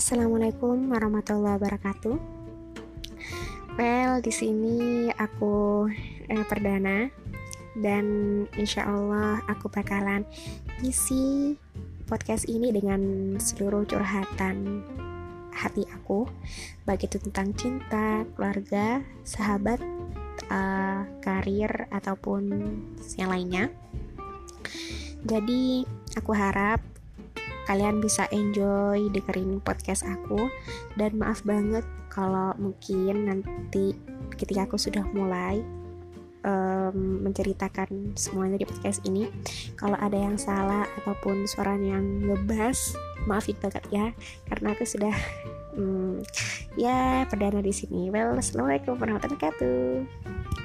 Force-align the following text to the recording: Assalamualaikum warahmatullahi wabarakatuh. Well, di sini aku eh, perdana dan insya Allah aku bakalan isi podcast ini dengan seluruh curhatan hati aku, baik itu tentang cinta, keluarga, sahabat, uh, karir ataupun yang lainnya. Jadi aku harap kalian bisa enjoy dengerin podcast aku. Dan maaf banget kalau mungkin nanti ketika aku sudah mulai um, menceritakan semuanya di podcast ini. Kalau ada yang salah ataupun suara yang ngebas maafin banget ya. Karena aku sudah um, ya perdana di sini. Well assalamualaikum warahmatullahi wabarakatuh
Assalamualaikum 0.00 0.88
warahmatullahi 0.96 1.60
wabarakatuh. 1.60 2.16
Well, 3.76 4.24
di 4.24 4.32
sini 4.32 5.12
aku 5.12 5.92
eh, 6.24 6.40
perdana 6.48 7.12
dan 7.76 8.06
insya 8.56 8.88
Allah 8.88 9.44
aku 9.44 9.68
bakalan 9.68 10.24
isi 10.80 11.52
podcast 12.08 12.48
ini 12.48 12.72
dengan 12.72 13.36
seluruh 13.36 13.84
curhatan 13.84 14.80
hati 15.52 15.84
aku, 15.92 16.24
baik 16.88 17.04
itu 17.04 17.20
tentang 17.20 17.52
cinta, 17.52 18.24
keluarga, 18.32 19.04
sahabat, 19.28 19.84
uh, 20.48 21.04
karir 21.20 21.92
ataupun 21.92 22.72
yang 23.20 23.28
lainnya. 23.28 23.68
Jadi 25.28 25.84
aku 26.16 26.32
harap 26.32 26.80
kalian 27.70 28.02
bisa 28.02 28.26
enjoy 28.34 29.06
dengerin 29.14 29.62
podcast 29.62 30.02
aku. 30.02 30.50
Dan 30.98 31.22
maaf 31.22 31.46
banget 31.46 31.86
kalau 32.10 32.50
mungkin 32.58 33.30
nanti 33.30 33.94
ketika 34.34 34.66
aku 34.66 34.74
sudah 34.74 35.06
mulai 35.14 35.62
um, 36.42 37.22
menceritakan 37.22 38.18
semuanya 38.18 38.58
di 38.58 38.66
podcast 38.66 39.06
ini. 39.06 39.30
Kalau 39.78 39.94
ada 40.02 40.18
yang 40.18 40.34
salah 40.34 40.82
ataupun 40.98 41.46
suara 41.46 41.78
yang 41.78 42.26
ngebas 42.26 42.98
maafin 43.30 43.54
banget 43.62 43.86
ya. 43.94 44.06
Karena 44.50 44.74
aku 44.74 44.82
sudah 44.82 45.14
um, 45.78 46.18
ya 46.74 47.22
perdana 47.30 47.62
di 47.62 47.70
sini. 47.70 48.10
Well 48.10 48.34
assalamualaikum 48.34 48.98
warahmatullahi 48.98 49.38
wabarakatuh 49.38 50.59